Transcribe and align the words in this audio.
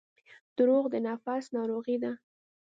•دروغ 0.57 0.83
د 0.93 0.95
نفس 1.07 1.45
ناروغي 1.55 1.97
ده. 2.03 2.11